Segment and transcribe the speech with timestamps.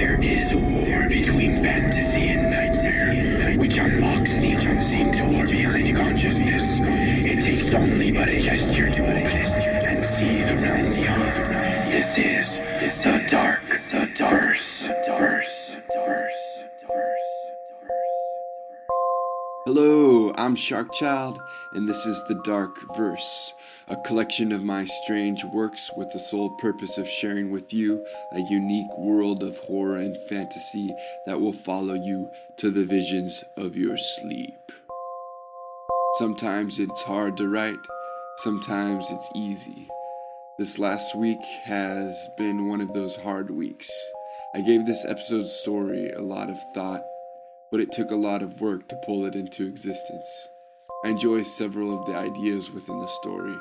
[0.00, 6.80] There is a war between fantasy and nightmare, which unlocks the unseen door behind consciousness.
[6.80, 11.52] It takes only but a gesture to open and see the realm beyond.
[11.92, 17.40] This is the dark, the verse, verse, verse, verse.
[19.66, 21.38] Hello, I'm Sharkchild,
[21.74, 23.52] and this is The Dark Verse,
[23.90, 28.40] a collection of my strange works with the sole purpose of sharing with you a
[28.50, 30.94] unique world of horror and fantasy
[31.26, 34.72] that will follow you to the visions of your sleep.
[36.18, 37.78] Sometimes it's hard to write,
[38.38, 39.88] sometimes it's easy.
[40.58, 43.90] This last week has been one of those hard weeks.
[44.54, 47.02] I gave this episode's story a lot of thought
[47.70, 50.48] but it took a lot of work to pull it into existence.
[51.04, 53.56] I enjoy several of the ideas within the story,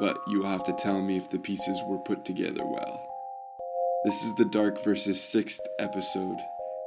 [0.00, 3.06] but you will have to tell me if the pieces were put together well.
[4.02, 6.38] This is the Dark Verse's sixth episode,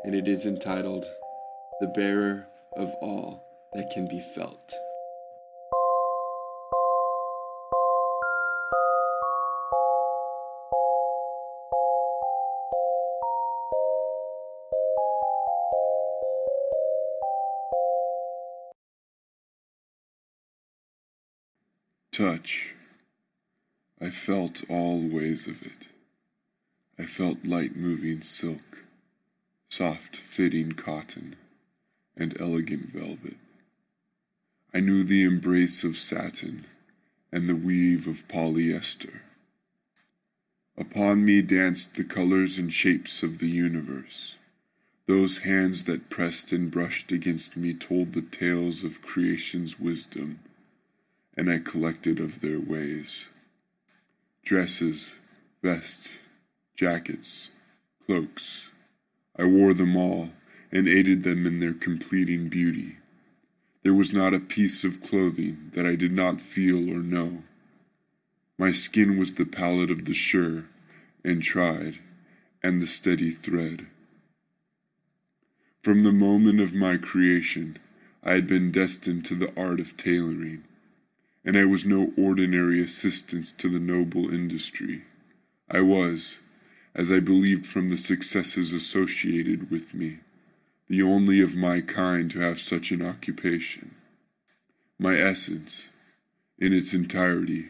[0.03, 1.05] and it is entitled
[1.79, 4.73] The Bearer of All That Can Be Felt.
[22.11, 22.73] Touch.
[24.03, 25.87] I felt all ways of it.
[26.99, 28.83] I felt light moving silk,
[29.69, 31.37] soft fitting cotton,
[32.17, 33.37] and elegant velvet.
[34.73, 36.65] I knew the embrace of satin
[37.31, 39.21] and the weave of polyester.
[40.77, 44.35] Upon me danced the colors and shapes of the universe.
[45.07, 50.39] Those hands that pressed and brushed against me told the tales of creation's wisdom
[51.37, 53.29] and I collected of their ways.
[54.43, 55.19] Dresses,
[55.61, 56.17] vests,
[56.75, 57.49] jackets,
[58.05, 58.69] cloaks.
[59.37, 60.31] I wore them all
[60.69, 62.97] and aided them in their completing beauty.
[63.83, 67.43] There was not a piece of clothing that I did not feel or know.
[68.57, 70.65] My skin was the palette of the sure
[71.23, 71.99] and tried,
[72.61, 73.87] and the steady thread.
[75.81, 77.77] From the moment of my creation,
[78.23, 80.65] I had been destined to the art of tailoring
[81.45, 85.03] and I was no ordinary assistance to the noble industry.
[85.69, 86.39] I was,
[86.95, 90.19] as I believed from the successes associated with me,
[90.87, 93.95] the only of my kind to have such an occupation.
[94.99, 95.89] My essence,
[96.59, 97.69] in its entirety,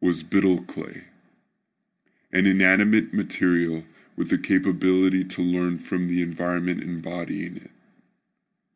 [0.00, 1.04] was bittle clay,
[2.32, 3.84] an inanimate material
[4.16, 7.70] with the capability to learn from the environment embodying it.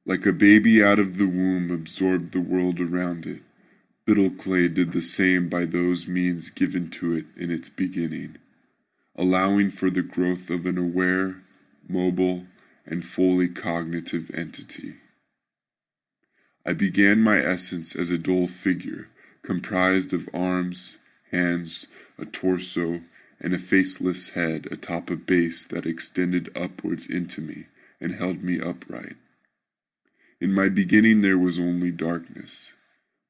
[0.05, 3.43] Like a baby out of the womb absorbed the world around it,
[4.07, 8.37] Bittle clay did the same by those means given to it in its beginning,
[9.17, 11.43] allowing for the growth of an aware,
[11.89, 12.47] mobile,
[12.87, 14.95] and fully cognitive entity.
[16.65, 19.09] I began my essence as a dull figure,
[19.43, 20.99] comprised of arms,
[21.33, 23.01] hands, a torso,
[23.41, 27.67] and a faceless head atop a base that extended upwards into me
[28.01, 29.17] and held me upright.
[30.41, 32.76] In my beginning there was only darkness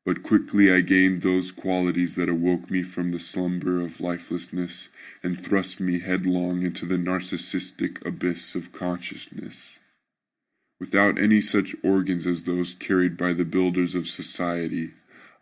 [0.07, 4.89] but quickly I gained those qualities that awoke me from the slumber of lifelessness
[5.21, 9.81] and thrust me headlong into the narcissistic abyss of consciousness.
[10.79, 14.91] Without any such organs as those carried by the builders of society,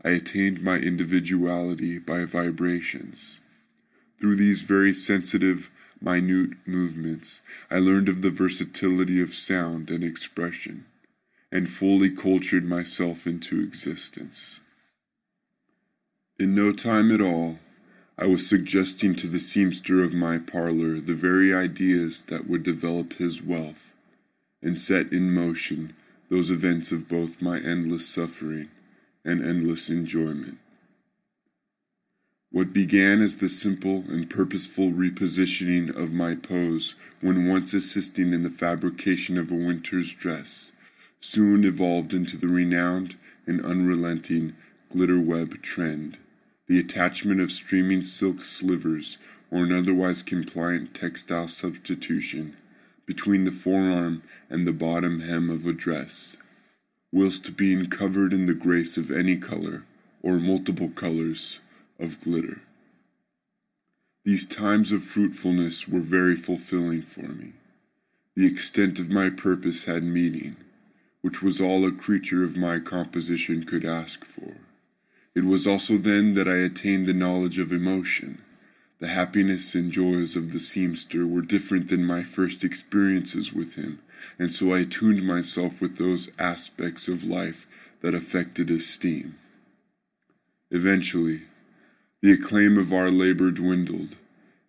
[0.02, 3.40] I attained my individuality by vibrations.
[4.18, 5.68] Through these very sensitive,
[6.00, 10.86] minute movements, I learned of the versatility of sound and expression
[11.54, 14.60] and fully cultured myself into existence.
[16.36, 17.60] In no time at all,
[18.18, 23.14] I was suggesting to the seamster of my parlor the very ideas that would develop
[23.14, 23.94] his wealth
[24.62, 25.94] and set in motion
[26.28, 28.68] those events of both my endless suffering
[29.24, 30.58] and endless enjoyment.
[32.50, 38.42] What began as the simple and purposeful repositioning of my pose when once assisting in
[38.42, 40.72] the fabrication of a winter's dress
[41.24, 43.16] soon evolved into the renowned
[43.46, 44.54] and unrelenting
[44.92, 46.18] glitter web trend,
[46.68, 49.16] the attachment of streaming silk slivers
[49.50, 52.54] or an otherwise compliant textile substitution
[53.06, 56.36] between the forearm and the bottom hem of a dress,
[57.10, 59.84] whilst being covered in the grace of any color
[60.22, 61.60] or multiple colors
[61.98, 62.60] of glitter.
[64.24, 67.52] These times of fruitfulness were very fulfilling for me.
[68.36, 70.56] The extent of my purpose had meaning
[71.24, 74.58] which was all a creature of my composition could ask for.
[75.34, 78.42] It was also then that I attained the knowledge of emotion,
[78.98, 84.00] The happiness and joys of the seamster were different than my first experiences with him,
[84.38, 87.66] and so I tuned myself with those aspects of life
[88.02, 89.38] that affected esteem.
[90.70, 91.40] Eventually,
[92.20, 94.16] the acclaim of our labor dwindled,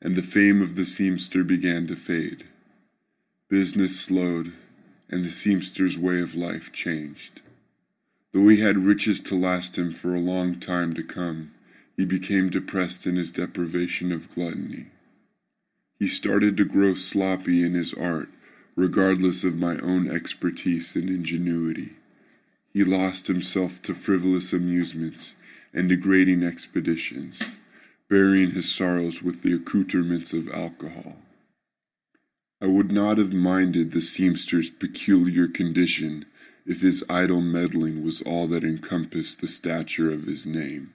[0.01, 2.46] and the fame of the seamster began to fade.
[3.50, 4.54] Business slowed,
[5.10, 7.42] and the seamster's way of life changed.
[8.34, 11.52] Though he had riches to last him for a long time to come,
[11.96, 14.88] he became depressed in his deprivation of gluttony.
[15.98, 18.30] He started to grow sloppy in his art,
[18.75, 21.94] regardless of my own expertise and ingenuity.
[22.74, 25.36] He lost himself to frivolous amusements
[25.74, 27.56] and degrading expeditions,
[28.10, 31.16] burying his sorrows with the accoutrements of alcohol.
[32.62, 36.25] I would not have minded the seamster's peculiar condition
[36.66, 40.94] if his idle meddling was all that encompassed the stature of his name,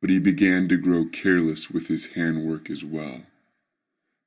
[0.00, 3.22] but he began to grow careless with his handwork as well.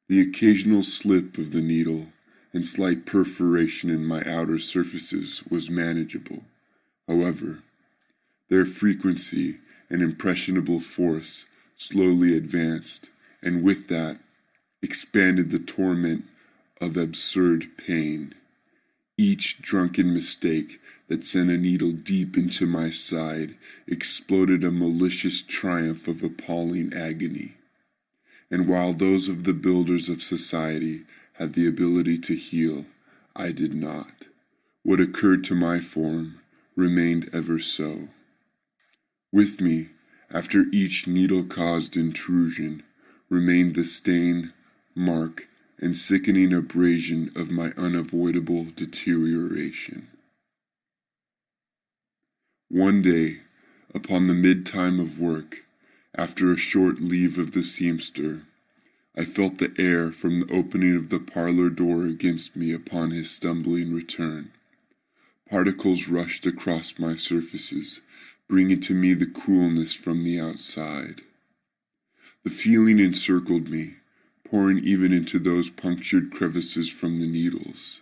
[0.09, 2.07] The occasional slip of the needle
[2.53, 6.43] and slight perforation in my outer surfaces was manageable.
[7.07, 7.59] However,
[8.49, 11.45] their frequency and impressionable force
[11.75, 13.09] slowly advanced,
[13.43, 14.17] and with that
[14.81, 16.25] expanded the torment
[16.79, 18.33] of absurd pain.
[19.17, 23.55] Each drunken mistake that sent a needle deep into my side
[23.87, 27.55] exploded a malicious triumph of appalling agony.
[28.51, 31.01] And while those of the builders of society
[31.33, 32.85] had the ability to heal,
[33.35, 34.11] I did not.
[34.83, 36.39] What occurred to my form
[36.75, 38.07] remained ever so.
[39.31, 39.89] With me,
[40.31, 42.83] after each needle caused intrusion,
[43.29, 44.53] remained the stain,
[44.95, 45.47] mark,
[45.79, 50.07] and sickening abrasion of my unavoidable deterioration.
[52.69, 53.41] One day,
[53.93, 55.63] upon the mid time of work,
[56.15, 58.43] after a short leave of the seamster,
[59.15, 63.31] I felt the air from the opening of the parlor door against me upon his
[63.31, 64.51] stumbling return.
[65.49, 68.01] Particles rushed across my surfaces,
[68.49, 71.21] bringing to me the coolness from the outside.
[72.43, 73.95] The feeling encircled me,
[74.49, 78.01] pouring even into those punctured crevices from the needles.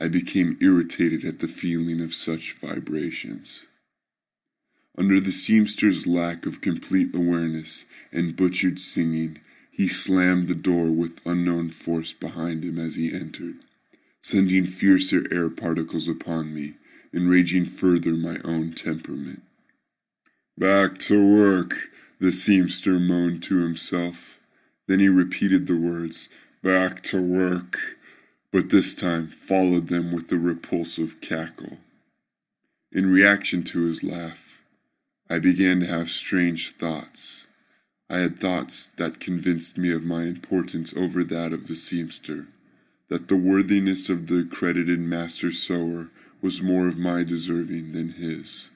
[0.00, 3.66] I became irritated at the feeling of such vibrations.
[4.96, 9.38] Under the seamster's lack of complete awareness and butchered singing,
[9.70, 13.56] he slammed the door with unknown force behind him as he entered,
[14.20, 16.74] sending fiercer air particles upon me,
[17.14, 19.42] enraging further my own temperament.
[20.58, 24.39] Back to work, the seamster moaned to himself.
[24.90, 26.28] Then he repeated the words,
[26.64, 27.78] Back to work,
[28.50, 31.78] but this time followed them with a repulsive cackle.
[32.90, 34.64] In reaction to his laugh,
[35.30, 37.46] I began to have strange thoughts.
[38.10, 42.48] I had thoughts that convinced me of my importance over that of the seamster,
[43.08, 46.08] that the worthiness of the accredited master sewer
[46.42, 48.70] was more of my deserving than his.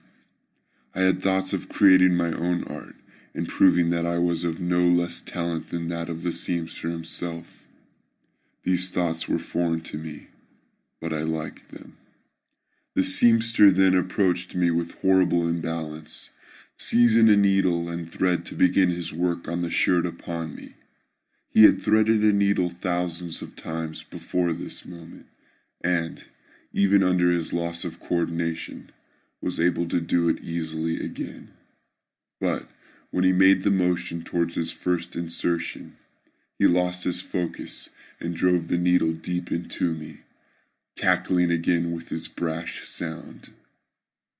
[0.95, 2.95] I had thoughts of creating my own art
[3.35, 7.65] and proving that I was of no less talent than that of the seamster himself.
[8.63, 10.29] These thoughts were foreign to me,
[11.01, 11.99] but I liked them.
[12.95, 16.31] The seamster then approached me with horrible imbalance,
[16.79, 20.75] seizing a needle and thread to begin his work on the shirt upon me.
[21.51, 25.27] He had threaded a needle thousands of times before this moment,
[25.83, 26.25] and,
[26.73, 28.91] even under his loss of coordination,
[29.41, 31.53] was able to do it easily again.
[32.41, 32.67] But
[33.15, 35.95] when he made the motion towards his first insertion,
[36.59, 40.19] he lost his focus and drove the needle deep into me,
[40.97, 43.53] cackling again with his brash sound.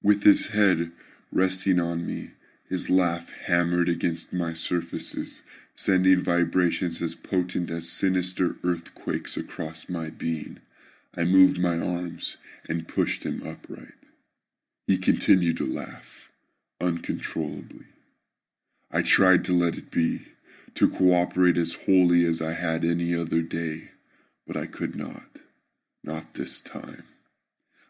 [0.03, 0.91] With his head
[1.31, 2.31] resting on me,
[2.69, 5.43] his laugh hammered against my surfaces,
[5.77, 10.59] sending vibrations as potent as sinister earthquakes across my being.
[11.17, 12.39] I moved my arms
[12.69, 13.95] and pushed him upright.
[14.89, 16.33] He continued to laugh,
[16.81, 17.85] uncontrollably.
[18.95, 20.21] I tried to let it be,
[20.75, 23.89] to cooperate as wholly as I had any other day,
[24.47, 25.25] but I could not.
[26.05, 27.03] Not this time.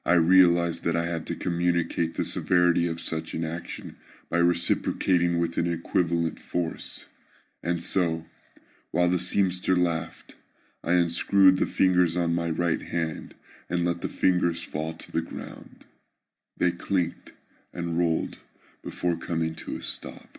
[0.07, 3.97] I realized that I had to communicate the severity of such an action
[4.31, 7.05] by reciprocating with an equivalent force.
[7.63, 8.25] And so,
[8.91, 10.37] while the seamster laughed,
[10.83, 13.35] I unscrewed the fingers on my right hand
[13.69, 15.85] and let the fingers fall to the ground.
[16.57, 17.33] They clinked
[17.75, 18.39] and rolled
[18.83, 20.39] before coming to a stop.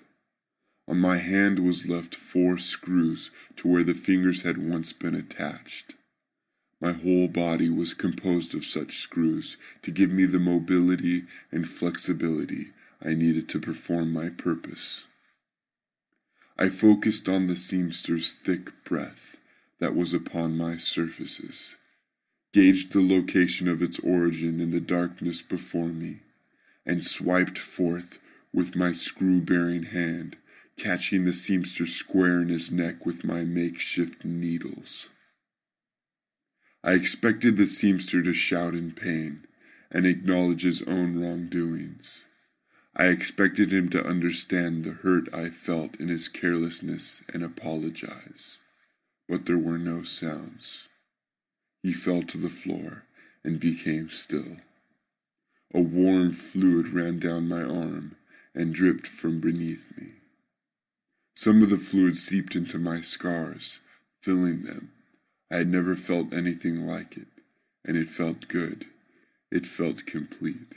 [0.87, 5.95] On my hand was left four screws to where the fingers had once been attached.
[6.79, 12.67] My whole body was composed of such screws to give me the mobility and flexibility
[13.03, 15.05] I needed to perform my purpose.
[16.57, 19.37] I focused on the seamster's thick breath
[19.79, 21.77] that was upon my surfaces,
[22.53, 26.19] gauged the location of its origin in the darkness before me,
[26.85, 28.19] and swiped forth
[28.53, 30.37] with my screw bearing hand,
[30.77, 35.09] catching the seamster square in his neck with my makeshift needles.
[36.83, 39.47] I expected the seamster to shout in pain
[39.89, 42.25] and acknowledge his own wrongdoings.
[42.95, 48.59] I expected him to understand the hurt I felt in his carelessness and apologize.
[49.27, 50.87] But there were no sounds.
[51.81, 53.03] He fell to the floor
[53.43, 54.57] and became still.
[55.73, 58.15] A warm fluid ran down my arm
[58.53, 60.13] and dripped from beneath me.
[61.35, 63.79] Some of the fluid seeped into my scars,
[64.21, 64.91] filling them.
[65.51, 67.27] I had never felt anything like it,
[67.83, 68.85] and it felt good.
[69.51, 70.75] It felt complete.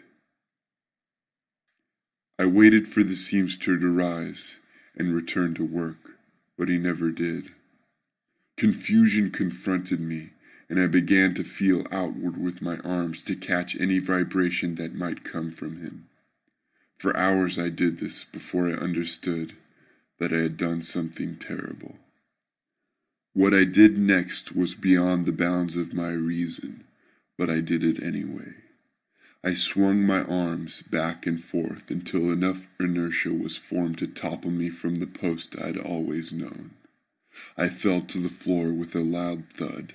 [2.40, 4.58] I waited for the seamster to rise
[4.96, 6.18] and return to work,
[6.58, 7.52] but he never did.
[8.56, 10.30] Confusion confronted me,
[10.68, 15.24] and I began to feel outward with my arms to catch any vibration that might
[15.24, 16.08] come from him.
[16.98, 19.54] For hours I did this before I understood
[20.18, 21.96] that I had done something terrible.
[23.34, 26.84] What I did next was beyond the bounds of my reason,
[27.36, 28.54] but I did it anyway.
[29.44, 34.68] I swung my arms back and forth until enough inertia was formed to topple me
[34.68, 36.72] from the post I'd always known.
[37.56, 39.94] I fell to the floor with a loud thud.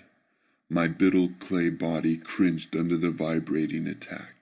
[0.70, 4.36] My brittle clay body cringed under the vibrating attack.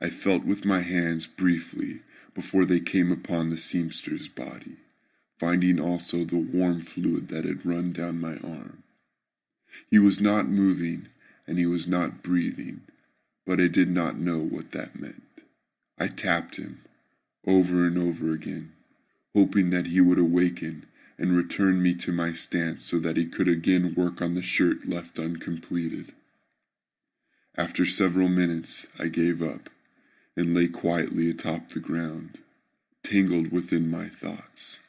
[0.00, 2.02] I felt with my hands briefly
[2.36, 4.76] before they came upon the seamster's body,
[5.40, 8.84] finding also the warm fluid that had run down my arm.
[9.90, 11.08] He was not moving
[11.48, 12.82] and he was not breathing
[13.46, 15.22] but I did not know what that meant.
[15.98, 16.82] I tapped him
[17.46, 18.72] over and over again,
[19.34, 23.48] hoping that he would awaken and return me to my stance so that he could
[23.48, 26.12] again work on the shirt left uncompleted.
[27.56, 29.70] After several minutes, I gave up
[30.36, 32.38] and lay quietly atop the ground,
[33.02, 34.82] tangled within my thoughts.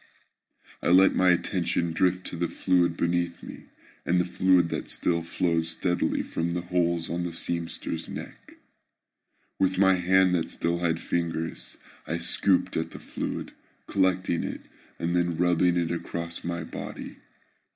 [0.83, 3.63] I let my attention drift to the fluid beneath me
[4.05, 8.53] and the fluid that still flowed steadily from the holes on the seamster's neck.
[9.59, 11.77] With my hand that still had fingers,
[12.07, 13.53] I scooped at the fluid,
[13.89, 14.61] collecting it
[14.99, 17.17] and then rubbing it across my body,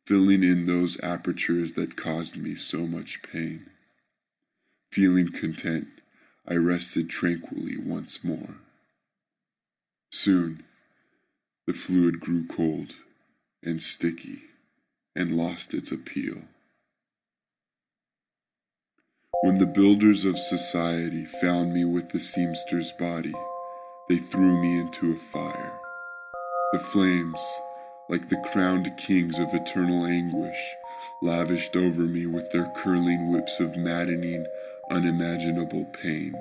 [0.06, 3.70] filling in those apertures that caused me so much pain.
[4.92, 5.88] Feeling content,
[6.48, 8.56] I rested tranquilly once more.
[10.12, 10.64] Soon,
[11.68, 12.96] the fluid grew cold
[13.64, 14.40] and sticky
[15.16, 16.44] and lost its appeal.
[19.42, 23.34] When the builders of society found me with the seamster's body,
[24.10, 25.80] they threw me into a fire.
[26.74, 27.42] The flames,
[28.10, 30.76] like the crowned kings of eternal anguish,
[31.22, 34.46] lavished over me with their curling whips of maddening,
[34.92, 36.36] unimaginable pain.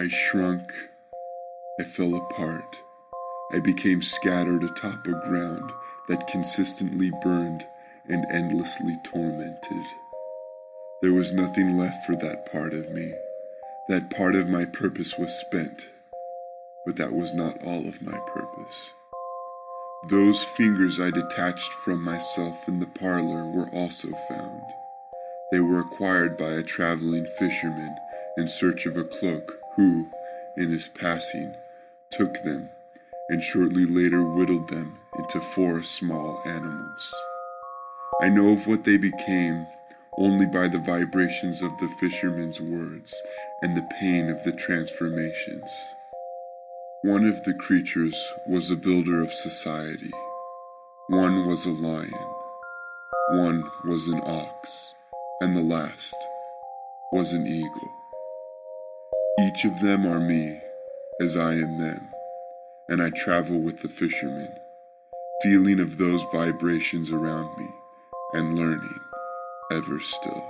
[0.00, 0.72] I shrunk,
[1.80, 2.82] I fell apart,
[3.52, 5.70] I became scattered atop a ground
[6.08, 7.64] that consistently burned
[8.08, 9.84] and endlessly tormented.
[11.00, 13.14] There was nothing left for that part of me.
[13.88, 15.90] That part of my purpose was spent.
[16.84, 18.90] But that was not all of my purpose.
[20.08, 24.62] Those fingers I detached from myself in the parlor were also found.
[25.52, 27.96] They were acquired by a traveling fisherman
[28.36, 30.08] in search of a cloak who,
[30.56, 31.54] in his passing,
[32.10, 32.68] took them
[33.28, 37.14] and shortly later whittled them into four small animals.
[38.22, 39.66] I know of what they became
[40.18, 43.14] only by the vibrations of the fisherman's words
[43.62, 45.70] and the pain of the transformations.
[47.02, 48.16] One of the creatures
[48.46, 50.10] was a builder of society,
[51.08, 52.12] one was a lion,
[53.30, 54.94] one was an ox,
[55.40, 56.16] and the last
[57.12, 57.90] was an eagle.
[59.40, 60.60] Each of them are me,
[61.20, 62.10] as I am them,
[62.88, 64.52] and I travel with the fishermen,
[65.42, 67.68] feeling of those vibrations around me
[68.34, 69.00] and learning
[69.72, 70.44] ever still.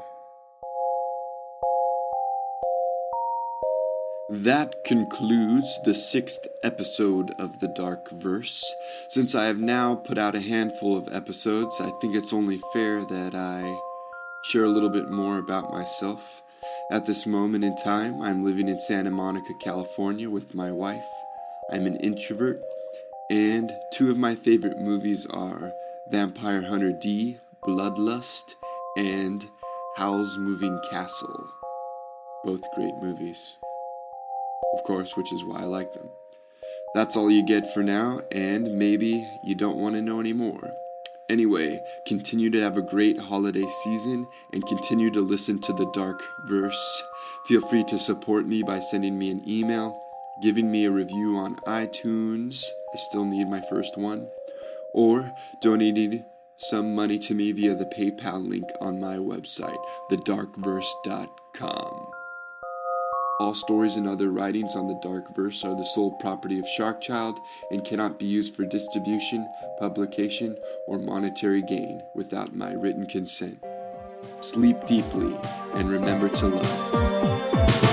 [4.29, 8.65] That concludes the sixth episode of The Dark Verse.
[9.09, 13.05] Since I have now put out a handful of episodes, I think it's only fair
[13.05, 13.77] that I
[14.45, 16.43] share a little bit more about myself.
[16.91, 21.07] At this moment in time, I'm living in Santa Monica, California with my wife.
[21.73, 22.61] I'm an introvert,
[23.31, 25.73] and two of my favorite movies are
[26.11, 28.55] Vampire Hunter D, Bloodlust,
[28.97, 29.47] and
[29.97, 31.47] Howl's Moving Castle.
[32.45, 33.57] Both great movies,
[34.75, 36.09] of course, which is why I like them.
[36.95, 40.73] That's all you get for now, and maybe you don't want to know anymore.
[41.31, 46.21] Anyway, continue to have a great holiday season and continue to listen to the dark
[46.49, 47.03] verse.
[47.47, 49.97] Feel free to support me by sending me an email,
[50.43, 52.65] giving me a review on iTunes.
[52.93, 54.27] I still need my first one.
[54.93, 55.31] Or
[55.63, 56.25] donating
[56.57, 59.79] some money to me via the PayPal link on my website,
[60.11, 62.20] thedarkverse.com.
[63.41, 67.39] All stories and other writings on the Dark Verse are the sole property of Sharkchild
[67.71, 73.65] and cannot be used for distribution, publication, or monetary gain without my written consent.
[74.41, 75.35] Sleep deeply
[75.73, 77.90] and remember to love.